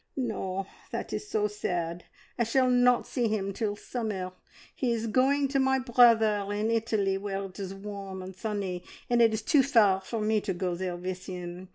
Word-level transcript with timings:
"No, 0.17 0.65
that 0.91 1.13
is 1.13 1.29
so 1.29 1.47
sad, 1.47 2.05
I 2.39 2.43
shall 2.43 2.71
not 2.71 3.05
see 3.05 3.27
him 3.27 3.49
until 3.49 3.75
summer! 3.75 4.31
He 4.73 4.91
is 4.91 5.05
going 5.05 5.47
to 5.49 5.59
my 5.59 5.77
brother 5.77 6.43
in 6.51 6.71
Italy, 6.71 7.19
where 7.19 7.43
it 7.45 7.59
is 7.59 7.75
warm 7.75 8.23
and 8.23 8.35
sunny, 8.35 8.83
and 9.11 9.21
it 9.21 9.31
is 9.31 9.43
too 9.43 9.61
far 9.61 10.01
for 10.01 10.19
me 10.19 10.41
to 10.41 10.55
go 10.55 10.73
there 10.73 10.95
with 10.95 11.27
him. 11.27 11.69